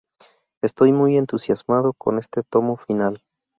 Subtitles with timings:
[0.63, 3.21] Estoy muy entusiasmado con este tomo final.